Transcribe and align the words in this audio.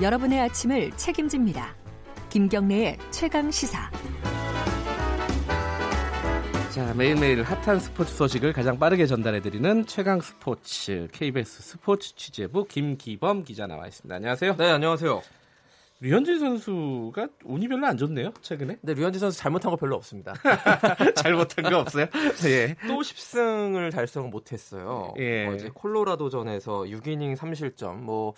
여러분의 0.00 0.40
아침을 0.40 0.92
책임집니다. 0.92 1.76
김경래의 2.30 2.96
최강 3.10 3.50
시사. 3.50 3.90
자, 6.70 6.94
매일매일 6.94 7.42
핫한 7.42 7.80
스포츠 7.80 8.14
소식을 8.14 8.54
가장 8.54 8.78
빠르게 8.78 9.04
전달해드리는 9.04 9.84
최강 9.84 10.22
스포츠 10.22 11.06
KBS 11.12 11.62
스포츠 11.62 12.14
취재부 12.14 12.64
김기범 12.64 13.44
기자 13.44 13.66
나와 13.66 13.86
있습니다. 13.88 14.14
안녕하세요. 14.14 14.56
네, 14.56 14.70
안녕하세요. 14.70 15.20
류현진 16.02 16.38
선수가 16.38 17.28
운이 17.44 17.68
별로 17.68 17.86
안 17.86 17.98
좋네요, 17.98 18.32
최근에. 18.40 18.78
네, 18.80 18.94
류현진 18.94 19.20
선수 19.20 19.38
잘못한 19.38 19.70
거 19.70 19.76
별로 19.76 19.96
없습니다. 19.96 20.32
잘못한 21.14 21.64
거 21.64 21.78
없어요? 21.78 22.06
예. 22.46 22.74
또 22.88 23.00
10승을 23.00 23.92
달성 23.92 24.30
못했어요. 24.30 25.12
예. 25.18 25.46
어제 25.46 25.68
콜로라도전에서 25.74 26.84
6이닝 26.84 27.36
3실점. 27.36 27.96
뭐 27.96 28.32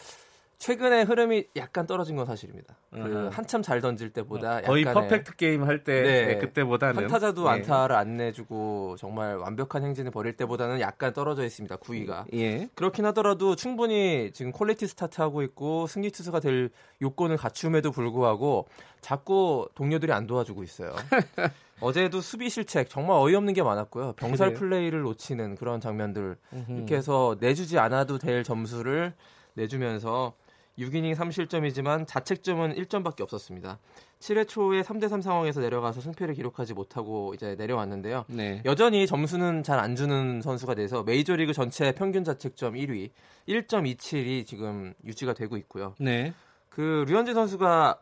최근에 0.62 1.02
흐름이 1.02 1.46
약간 1.56 1.88
떨어진 1.88 2.14
건 2.14 2.24
사실입니다. 2.24 2.76
그 2.92 2.98
음. 2.98 3.30
한참 3.32 3.62
잘 3.62 3.80
던질 3.80 4.10
때보다 4.10 4.60
거의 4.60 4.84
약간의 4.84 5.08
퍼펙트 5.08 5.34
게임 5.34 5.64
할때 5.64 6.02
네. 6.02 6.38
그때보다는 6.38 7.02
한타자도 7.02 7.46
예. 7.46 7.48
안타를 7.48 7.96
안 7.96 8.16
내주고 8.16 8.94
정말 8.96 9.38
완벽한 9.38 9.82
행진을 9.82 10.12
벌일 10.12 10.36
때보다는 10.36 10.78
약간 10.78 11.12
떨어져 11.12 11.44
있습니다. 11.44 11.74
구위가. 11.74 12.26
예. 12.34 12.68
그렇긴 12.76 13.04
하더라도 13.06 13.56
충분히 13.56 14.30
지금 14.32 14.52
quality 14.52 14.86
start하고 14.86 15.42
있고 15.42 15.88
승리 15.88 16.12
투수가 16.12 16.38
될 16.38 16.70
요건을 17.02 17.38
갖춤에도 17.38 17.90
불구하고 17.90 18.68
자꾸 19.00 19.68
동료들이 19.74 20.12
안 20.12 20.28
도와주고 20.28 20.62
있어요. 20.62 20.94
어제도 21.80 22.20
수비 22.20 22.48
실책 22.48 22.88
정말 22.88 23.16
어이없는 23.16 23.52
게 23.54 23.64
많았고요. 23.64 24.12
병살 24.12 24.54
그래요? 24.54 24.60
플레이를 24.60 25.00
놓치는 25.00 25.56
그런 25.56 25.80
장면들. 25.80 26.36
이렇게 26.68 26.94
해서 26.94 27.36
내주지 27.40 27.80
않아도 27.80 28.18
될 28.18 28.44
점수를 28.44 29.14
내주면서 29.54 30.34
6이닝 30.78 31.14
3실점이지만 31.14 32.06
자책점은 32.06 32.74
1점밖에 32.76 33.20
없었습니다. 33.20 33.78
7회 34.20 34.48
초에 34.48 34.82
3대3 34.82 35.20
상황에서 35.20 35.60
내려가서 35.60 36.00
승패를 36.00 36.34
기록하지 36.34 36.74
못하고 36.74 37.34
이제 37.34 37.54
내려왔는데요. 37.56 38.24
네. 38.28 38.62
여전히 38.64 39.06
점수는 39.06 39.62
잘 39.64 39.78
안 39.78 39.96
주는 39.96 40.40
선수가 40.40 40.74
돼서 40.76 41.02
메이저리그 41.02 41.52
전체 41.52 41.92
평균 41.92 42.24
자책점 42.24 42.74
1위 42.74 43.10
1.27이 43.48 44.46
지금 44.46 44.94
유지가 45.04 45.34
되고 45.34 45.56
있고요. 45.56 45.94
네. 45.98 46.32
그 46.68 47.04
류현진 47.08 47.34
선수가 47.34 48.00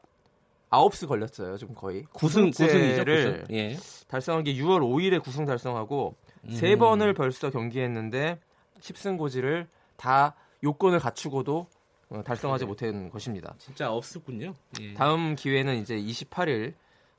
9스 0.70 1.08
걸렸어요. 1.08 1.56
지금 1.56 1.74
거의. 1.74 2.04
구승 2.12 2.50
구승이죠, 2.50 2.72
구승제를 2.78 3.40
구승. 3.42 3.56
예. 3.56 3.76
달성한 4.08 4.44
게 4.44 4.54
6월 4.54 4.80
5일에 4.80 5.20
구승 5.22 5.44
달성하고 5.44 6.14
음. 6.44 6.50
세 6.50 6.76
번을 6.76 7.14
벌써 7.14 7.50
경기했는데 7.50 8.38
10승 8.80 9.18
고지를 9.18 9.66
다 9.96 10.36
요건을 10.62 11.00
갖추고도 11.00 11.58
어, 11.58 11.79
달성하지 12.24 12.66
못한 12.66 13.10
것입니다. 13.10 13.54
진짜 13.58 13.92
없었군요. 13.92 14.54
예. 14.80 14.94
다음 14.94 15.36
기회는 15.36 15.76
이제 15.76 15.96
28일 15.96 16.74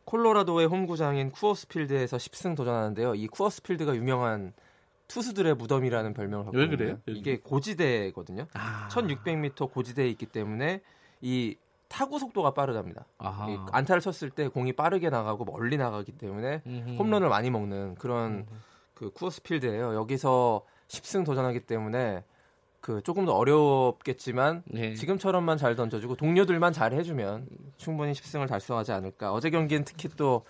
콜로라도의 0.05 0.67
홈구장인 0.67 1.31
쿠어스필드에서 1.31 2.17
10승 2.17 2.55
도전하는데요. 2.55 3.15
이 3.15 3.27
쿠어스필드가 3.27 3.95
유명한 3.95 4.53
투수들의 5.07 5.55
무덤이라는 5.55 6.13
별명을 6.13 6.45
갖고. 6.45 6.57
그래요? 6.57 6.97
여기? 7.07 7.19
이게 7.19 7.39
고지대거든요. 7.39 8.47
아. 8.53 8.87
1600m 8.89 9.71
고지대에 9.71 10.07
있기 10.09 10.25
때문에 10.25 10.81
이 11.21 11.55
타구 11.87 12.19
속도가 12.19 12.53
빠르답니다. 12.53 13.05
아하. 13.17 13.49
이 13.49 13.57
안타를 13.71 14.01
쳤을 14.01 14.29
때 14.29 14.47
공이 14.47 14.73
빠르게 14.73 15.09
나가고 15.09 15.43
멀리 15.43 15.75
나가기 15.75 16.13
때문에 16.13 16.61
음흠. 16.65 16.95
홈런을 16.97 17.27
많이 17.27 17.49
먹는 17.49 17.95
그런 17.95 18.45
그 18.93 19.11
쿠어스필드예요. 19.11 19.95
여기서 19.95 20.65
10승 20.87 21.25
도전하기 21.25 21.61
때문에 21.61 22.23
그 22.81 23.01
조금 23.03 23.25
더 23.25 23.33
어렵겠지만 23.33 24.63
네. 24.65 24.93
지금처럼만 24.95 25.57
잘 25.57 25.75
던져주고 25.75 26.15
동료들만 26.15 26.73
잘 26.73 26.93
해주면 26.93 27.47
충분히 27.77 28.11
10승을 28.13 28.47
달성하지 28.47 28.91
않을까. 28.91 29.31
어제 29.31 29.49
경기는 29.51 29.83
특히 29.85 30.09
또 30.17 30.43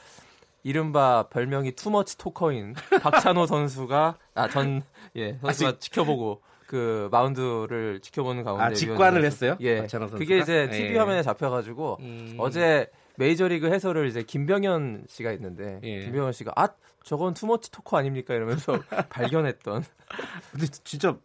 이른바 0.63 1.27
별명이 1.29 1.73
투머치 1.73 2.17
토커인 2.17 2.73
박찬호 3.01 3.45
선수가 3.47 4.17
아 4.35 4.47
전 4.47 4.81
예 5.15 5.37
선수가 5.41 5.79
지켜보고 5.79 6.41
그 6.67 7.09
마운드를 7.11 7.99
지켜보는 8.01 8.43
가운데 8.43 8.63
아, 8.63 8.71
직관을 8.73 9.25
했어요? 9.25 9.57
예? 9.59 9.85
그게 10.17 10.37
이제 10.39 10.69
TV 10.69 10.93
예. 10.93 10.97
화면에 10.97 11.21
잡혀가지고 11.21 11.97
음. 11.99 12.35
어제 12.37 12.89
메이저리그 13.17 13.67
해설을 13.73 14.07
이제 14.07 14.23
김병현 14.23 15.05
씨가 15.09 15.33
있는데 15.33 15.81
예. 15.83 15.99
김병현 16.05 16.31
씨가 16.31 16.53
아 16.55 16.69
저건 17.03 17.33
투머치 17.33 17.71
토커 17.71 17.97
아닙니까 17.97 18.33
이러면서 18.35 18.79
발견했던 19.09 19.83
근데 20.53 20.67
진짜 20.85 21.17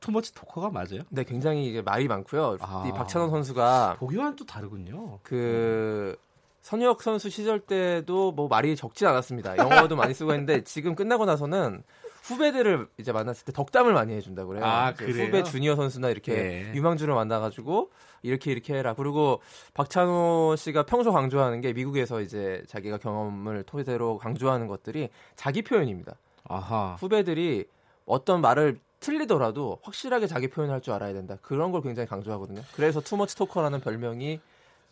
투머치 0.00 0.34
토커가 0.34 0.70
맞아요? 0.70 1.02
근데 1.08 1.24
굉장히 1.24 1.66
이게 1.66 1.82
말이 1.82 2.08
많고요. 2.08 2.56
아. 2.60 2.84
이 2.88 2.92
박찬호 2.92 3.28
선수가 3.28 3.96
보기와는 3.98 4.36
또 4.36 4.44
다르군요. 4.44 5.18
그 5.22 6.16
선유혁 6.62 7.02
선수 7.02 7.30
시절 7.30 7.60
때도 7.60 8.32
뭐 8.32 8.48
말이 8.48 8.76
적진 8.76 9.06
않았습니다. 9.06 9.56
영어도 9.56 9.96
많이 9.96 10.12
쓰고 10.14 10.32
했는데 10.32 10.62
지금 10.64 10.94
끝나고 10.94 11.24
나서는 11.24 11.82
후배들을 12.22 12.86
이제 12.98 13.12
만났을 13.12 13.44
때 13.46 13.52
덕담을 13.52 13.92
많이 13.94 14.12
해준다 14.14 14.44
그래요. 14.44 14.64
아, 14.64 14.92
그 14.92 15.06
그래요? 15.06 15.26
후배 15.26 15.42
주니어 15.42 15.74
선수나 15.76 16.10
이렇게 16.10 16.32
예. 16.68 16.74
유망주를 16.74 17.14
만나가지고 17.14 17.90
이렇게 18.22 18.52
이렇게 18.52 18.74
해라. 18.74 18.94
그리고 18.94 19.40
박찬호 19.74 20.54
씨가 20.56 20.84
평소 20.84 21.12
강조하는 21.12 21.60
게 21.62 21.72
미국에서 21.72 22.20
이제 22.20 22.62
자기가 22.68 22.98
경험을 22.98 23.62
토대로 23.64 24.18
강조하는 24.18 24.66
것들이 24.66 25.08
자기 25.36 25.62
표현입니다. 25.62 26.14
아하. 26.44 26.96
후배들이 27.00 27.64
어떤 28.04 28.42
말을 28.42 28.78
틀리더라도 29.00 29.78
확실하게 29.82 30.26
자기 30.26 30.48
표현을 30.48 30.74
할 30.74 30.80
줄 30.80 30.92
알아야 30.94 31.12
된다. 31.12 31.36
그런 31.42 31.72
걸 31.72 31.82
굉장히 31.82 32.06
강조하거든요. 32.08 32.62
그래서 32.74 33.00
too 33.00 33.15
much 33.15 33.36
talker라는 33.36 33.80
별명이 33.80 34.40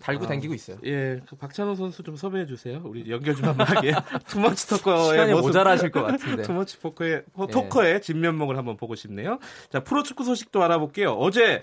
달고 0.00 0.24
아. 0.24 0.28
다니고 0.28 0.54
있어요. 0.54 0.76
예, 0.84 1.20
그 1.28 1.34
박찬호 1.36 1.74
선수 1.74 2.02
좀 2.02 2.16
섭외해 2.16 2.46
주세요. 2.46 2.80
우리 2.84 3.10
연결 3.10 3.34
좀 3.34 3.46
한번 3.46 3.66
하게. 3.66 3.92
too 4.28 4.45
much 4.45 4.68
talker의 4.68 5.10
시간이 5.10 5.32
모습. 5.32 5.46
모자라실 5.48 5.90
것 5.90 6.02
같은데. 6.04 6.42
투머치 6.42 6.78
포커의 6.78 7.22
어, 7.34 7.46
예. 7.48 7.52
토커의 7.52 8.02
진면목을 8.02 8.56
한번 8.56 8.76
보고 8.76 8.94
싶네요. 8.94 9.38
자, 9.70 9.80
프로축구 9.80 10.24
소식도 10.24 10.62
알아볼게요. 10.62 11.12
어제 11.14 11.62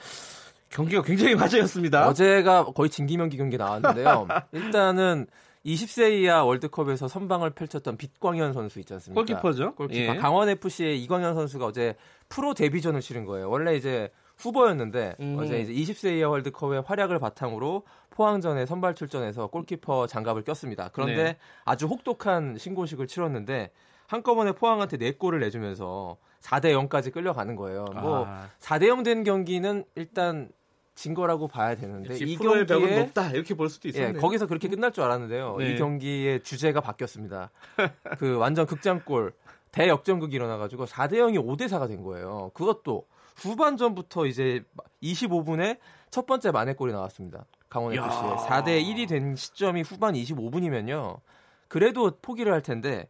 경기가 0.69 1.01
굉장히 1.03 1.33
화제였습니다. 1.35 2.07
어제가 2.09 2.65
거의 2.65 2.89
진기명기 2.89 3.37
경기 3.37 3.57
나왔는데요. 3.57 4.27
일단은 4.51 5.27
20세 5.65 6.11
이하 6.21 6.43
월드컵에서 6.43 7.07
선방을 7.07 7.49
펼쳤던 7.51 7.97
빛광현 7.97 8.53
선수 8.53 8.79
있지 8.79 8.93
않습니까? 8.93 9.19
골키퍼죠. 9.19 9.75
골키퍼. 9.75 10.15
예. 10.15 10.17
강원 10.17 10.47
FC의 10.49 11.01
이광현 11.03 11.33
선수가 11.33 11.65
어제 11.65 11.95
프로 12.29 12.53
데뷔전을 12.53 13.01
치른 13.01 13.25
거예요. 13.25 13.49
원래 13.49 13.75
이제 13.75 14.11
후보였는데 14.37 15.15
음. 15.19 15.37
어제 15.39 15.61
이제 15.61 15.73
20세 15.73 16.17
이하 16.17 16.29
월드컵의 16.29 16.83
활약을 16.85 17.19
바탕으로 17.19 17.83
포항전에 18.11 18.65
선발 18.65 18.93
출전해서 18.93 19.47
골키퍼 19.47 20.07
장갑을 20.07 20.43
꼈습니다. 20.43 20.89
그런데 20.93 21.23
네. 21.23 21.37
아주 21.63 21.87
혹독한 21.87 22.57
신고식을 22.57 23.07
치렀는데 23.07 23.71
한꺼번에 24.07 24.51
포항한테 24.51 24.97
4골을 24.97 25.39
내주면서 25.39 26.17
4대 26.41 26.73
0까지 26.87 27.11
끌려가는 27.11 27.55
거예요. 27.55 27.85
뭐 27.95 28.25
아, 28.27 28.49
4대 28.59 28.87
0 28.87 29.01
된 29.01 29.23
경기는 29.23 29.83
일단 29.95 30.49
진 30.95 31.13
거라고 31.13 31.47
봐야 31.47 31.75
되는데 31.75 32.15
이 32.15 32.37
경기에 32.37 32.99
높다 32.99 33.31
이렇게 33.31 33.53
볼 33.53 33.69
수도 33.69 33.89
예, 33.89 33.89
있었네요. 33.89 34.21
거기서 34.21 34.47
그렇게 34.47 34.69
끝날 34.69 34.93
줄 34.93 35.03
알았는데요. 35.03 35.57
네. 35.59 35.73
이 35.73 35.77
경기의 35.77 36.41
주제가 36.41 36.79
바뀌었습니다. 36.79 37.51
그 38.17 38.37
완전 38.37 38.65
극장골 38.65 39.33
대역전극이 39.71 40.33
일어나가지고 40.33 40.85
4대 40.85 41.15
0이 41.15 41.35
5대 41.45 41.67
4가 41.67 41.89
된 41.89 42.01
거예요. 42.01 42.49
그것도 42.53 43.05
후반전부터 43.35 44.25
이제 44.25 44.63
25분에 45.03 45.79
첫 46.09 46.25
번째 46.25 46.51
만회골이 46.51 46.93
나왔습니다. 46.93 47.45
강원 47.67 47.93
야. 47.93 48.05
FC에 48.05 48.47
4대 48.47 48.81
1이 48.81 49.09
된 49.09 49.35
시점이 49.35 49.81
후반 49.81 50.13
25분이면요. 50.13 51.19
그래도 51.67 52.11
포기를 52.21 52.53
할 52.53 52.61
텐데 52.61 53.09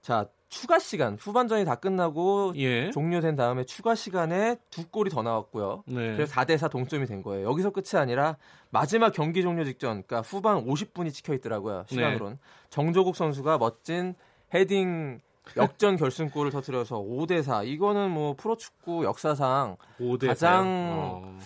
자 0.00 0.28
추가 0.48 0.78
시간 0.78 1.16
후반전이 1.20 1.64
다 1.64 1.74
끝나고 1.74 2.52
예. 2.56 2.90
종료된 2.90 3.36
다음에 3.36 3.64
추가 3.64 3.94
시간에 3.94 4.56
두 4.70 4.88
골이 4.88 5.10
더 5.10 5.22
나왔고요. 5.22 5.84
네. 5.86 6.14
그래서 6.14 6.32
4대 6.32 6.56
4 6.56 6.68
동점이 6.68 7.06
된 7.06 7.22
거예요. 7.22 7.48
여기서 7.48 7.70
끝이 7.70 8.00
아니라 8.00 8.36
마지막 8.70 9.12
경기 9.12 9.42
종료 9.42 9.64
직전, 9.64 10.02
그러니까 10.04 10.20
후반 10.20 10.64
50분이 10.64 11.12
찍혀 11.12 11.34
있더라고요. 11.34 11.84
시간으론 11.88 12.38
정조국 12.70 13.16
선수가 13.16 13.58
멋진 13.58 14.14
헤딩 14.54 15.20
역전 15.56 15.96
결승골을 15.98 16.50
터뜨려서 16.52 17.00
5대 17.00 17.42
4. 17.42 17.64
이거는 17.64 18.10
뭐 18.10 18.34
프로축구 18.34 19.04
역사상 19.04 19.76
5대 19.98 20.28
가장 20.28 20.66
어, 20.68 21.38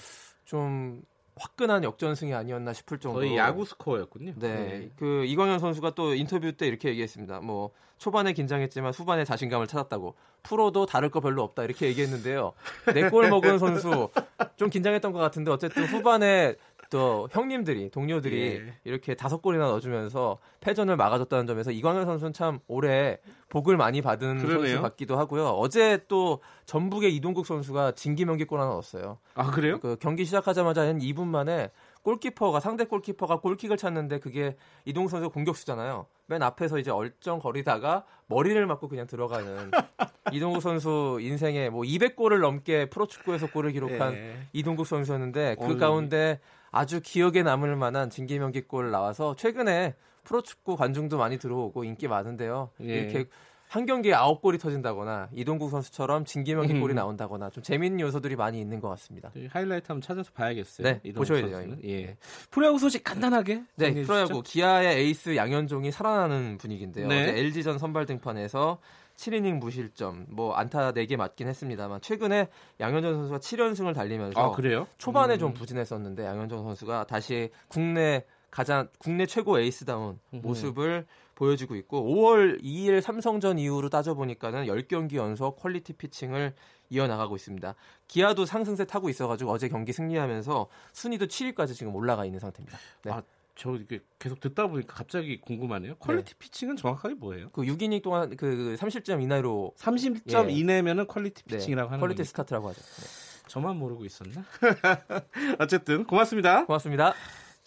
좀 0.45 1.03
화끈한 1.41 1.85
역전승이 1.85 2.35
아니었나 2.35 2.73
싶을 2.75 2.99
정도로 2.99 3.25
거의 3.27 3.37
야구 3.37 3.65
스코어였군요. 3.65 4.35
네. 4.37 4.91
그 4.97 5.25
이광현 5.25 5.59
선수가 5.59 5.95
또 5.95 6.15
인터뷰 6.15 6.53
때 6.53 6.67
이렇게 6.67 6.91
얘기했습니다. 6.91 7.41
뭐 7.41 7.71
초반에 7.97 8.33
긴장했지만 8.33 8.93
후반에 8.93 9.25
자신감을 9.25 9.67
찾았다고. 9.67 10.15
프로도 10.43 10.87
다를 10.87 11.11
거 11.11 11.21
별로 11.21 11.43
없다 11.43 11.65
이렇게 11.65 11.87
얘기했는데요. 11.87 12.53
네 12.95 13.11
골 13.11 13.29
먹은 13.29 13.59
선수 13.59 14.09
좀 14.57 14.71
긴장했던 14.71 15.13
것 15.13 15.19
같은데 15.19 15.51
어쨌든 15.51 15.85
후반에 15.85 16.57
또 16.91 17.29
형님들이 17.31 17.89
동료들이 17.91 18.43
예. 18.43 18.75
이렇게 18.85 19.15
다섯 19.15 19.41
골이나 19.41 19.67
넣어주면서 19.69 20.39
패전을 20.61 20.97
막아줬다는 20.97 21.47
점에서 21.47 21.71
이광현 21.71 22.05
선수는 22.05 22.33
참 22.33 22.59
올해 22.67 23.19
복을 23.49 23.77
많이 23.77 24.03
받은 24.03 24.39
그러네요. 24.39 24.69
선수 24.69 24.83
같기도 24.83 25.17
하고요. 25.17 25.47
어제 25.47 26.05
또 26.09 26.41
전북의 26.67 27.15
이동국 27.15 27.47
선수가 27.47 27.93
진기명기골 27.93 28.61
하나 28.61 28.71
넣었어요. 28.71 29.19
아 29.35 29.51
그래요? 29.51 29.79
그 29.81 29.97
경기 30.01 30.25
시작하자마자 30.25 30.83
한 30.83 30.99
2분 30.99 31.27
만에 31.27 31.71
골키퍼가 32.03 32.61
상대 32.61 32.85
골키퍼가 32.85 33.41
골킥을 33.41 33.77
찼는데 33.77 34.19
그게 34.19 34.57
이동국 34.85 35.11
선수 35.11 35.31
공격수잖아요. 35.31 36.07
맨 36.31 36.45
앞에서 36.45 36.79
이제 36.79 36.93
얼쩡거리다가 36.93 38.05
머리를 38.29 38.65
맞고 38.65 38.87
그냥 38.87 39.09
들어가는 39.09 39.73
이동국 40.33 40.63
선수 40.63 41.19
인생에 41.21 41.71
뭐 41.71 41.83
200골을 41.83 42.41
넘게 42.41 42.89
프로축구에서 42.89 43.49
골을 43.49 43.73
기록한 43.73 44.15
예. 44.15 44.37
이동국 44.53 44.87
선수였는데 44.87 45.57
그 45.59 45.65
오늘 45.65 45.79
가운데 45.79 46.39
아주 46.71 47.01
기억에 47.03 47.43
남을 47.43 47.75
만한 47.75 48.11
징계명기 48.11 48.63
골 48.69 48.93
나와서 48.93 49.35
최근에 49.35 49.97
프로축구 50.23 50.77
관중도 50.77 51.19
많이 51.19 51.37
들어오고 51.37 51.83
인기 51.83 52.07
많은데요. 52.07 52.71
예. 52.83 52.85
이렇게 52.85 53.25
한 53.71 53.87
경기에 53.87 54.15
아홉 54.15 54.43
골이 54.43 54.59
터진다거나 54.59 55.29
이동국 55.33 55.71
선수처럼 55.71 56.25
징계명기 56.25 56.81
골이 56.81 56.93
음. 56.93 56.97
나온다거나 56.97 57.51
좀 57.51 57.63
재밌는 57.63 58.01
요소들이 58.01 58.35
많이 58.35 58.61
있는 58.61 58.81
것 58.81 58.89
같습니다. 58.89 59.31
이 59.37 59.47
하이라이트 59.47 59.85
한번 59.87 60.01
찾아서 60.03 60.33
봐야겠어요. 60.35 60.99
네, 61.01 61.13
보셔야 61.13 61.41
돼요, 61.41 61.53
선수는. 61.53 61.79
예. 61.85 62.07
네. 62.07 62.17
프로야구 62.51 62.81
소식 62.81 63.05
간단하게. 63.05 63.63
네, 63.77 63.95
프로야구. 64.03 64.43
기아의 64.43 64.97
에이스 64.99 65.37
양현종이 65.37 65.93
살아나는 65.93 66.59
분위기인데요. 66.59 67.07
네. 67.07 67.23
어제 67.23 67.39
LG전 67.39 67.79
선발 67.79 68.07
등판에서 68.07 68.81
7이닝 69.15 69.61
무실점, 69.61 70.27
뭐 70.31 70.55
안타 70.55 70.91
4개 70.91 71.15
맞긴 71.15 71.47
했습니다만 71.47 72.01
최근에 72.01 72.49
양현종 72.81 73.15
선수가 73.15 73.39
7연승을 73.39 73.95
달리면서 73.95 74.41
아 74.41 74.51
그래요? 74.51 74.89
초반에 74.99 75.35
음. 75.35 75.39
좀 75.39 75.55
부진했었는데 75.55 76.25
양현종 76.25 76.65
선수가 76.65 77.05
다시 77.05 77.51
국내 77.69 78.25
가장 78.51 78.89
국내 78.99 79.27
최고 79.27 79.61
에이스다운. 79.61 80.19
모습을 80.31 81.07
보여주고 81.41 81.75
있고 81.77 82.03
5월 82.03 82.63
2일 82.63 83.01
삼성전 83.01 83.59
이후로 83.59 83.89
따져보니까는 83.89 84.67
10경기 84.67 85.15
연속 85.15 85.57
quality 85.57 85.95
pitching을 85.95 86.53
이어나가고 86.91 87.35
있습니다. 87.37 87.75
기아도 88.09 88.45
상승세 88.45 88.85
타고 88.85 89.09
있어가지고 89.09 89.51
어제 89.51 89.69
경기 89.69 89.93
승리하면서 89.95 90.69
순위도 90.93 91.27
7위까지 91.27 91.75
지금 91.75 91.95
올라가 91.95 92.27
있는 92.27 92.41
상태입니다. 92.41 92.79
네. 93.05 93.13
아, 93.13 93.23
저 93.57 93.75
이게 93.75 94.01
계속 94.19 94.41
듣다 94.41 94.67
보니까 94.67 94.95
갑자기 94.95 95.41
궁금하네요. 95.41 95.95
quality 95.97 96.35
pitching은 96.35 96.77
정확하게 96.77 97.15
뭐예요? 97.15 97.49
그 97.51 97.63
6이닝 97.63 98.03
동안 98.03 98.37
그 98.37 98.77
3실점 98.79 99.23
이내로 99.23 99.73
3실점 99.79 100.51
예. 100.51 100.53
이내면은 100.53 101.07
quality 101.07 101.43
네, 101.45 101.57
pitching이라고 101.57 101.91
하는 101.91 102.01
quality 102.01 102.19
겁니까? 102.19 102.29
start라고 102.29 102.69
하죠. 102.69 102.83
네. 102.83 103.47
저만 103.49 103.77
모르고 103.77 104.05
있었나? 104.05 104.45
어쨌든 105.59 106.05
고맙습니다. 106.05 106.67
고맙습니다. 106.67 107.15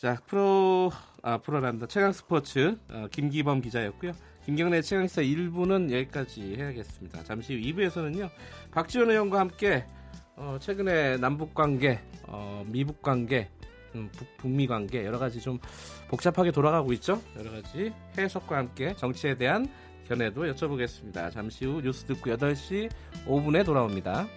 자 0.04 0.18
프로 0.26 0.92
아 1.22 1.38
프로란다 1.38 1.88
최강 1.88 2.12
스포츠 2.12 2.78
어, 2.90 3.08
김기범 3.10 3.62
기자였고요. 3.62 4.12
김경래 4.44 4.82
최강 4.82 5.08
시사 5.08 5.22
1부는 5.22 5.94
여기까지 5.94 6.58
해야겠습니다. 6.58 7.24
잠시 7.24 7.56
후 7.56 7.62
2부에서는요 7.62 8.30
박지원 8.72 9.12
의원과 9.12 9.40
함께 9.40 9.86
어, 10.36 10.58
최근에 10.60 11.16
남북 11.20 11.54
관계, 11.54 12.02
어, 12.24 12.66
미북 12.68 13.02
관계, 13.02 13.50
음, 13.96 14.10
북, 14.12 14.28
북미 14.36 14.68
관계 14.68 15.06
여러 15.06 15.18
가지 15.18 15.40
좀 15.40 15.58
복잡하게 16.10 16.52
돌아가고 16.52 16.92
있죠. 16.92 17.22
여러 17.40 17.52
가지 17.52 17.94
해석과 18.18 18.58
함께 18.58 18.94
정치에 18.98 19.38
대한 19.38 19.70
견해도 20.10 20.42
여쭤보겠습니다. 20.54 21.32
잠시 21.32 21.64
후 21.64 21.82
뉴스 21.82 22.04
듣고 22.04 22.30
8시 22.30 22.92
5분에 23.26 23.64
돌아옵니다. 23.64 24.28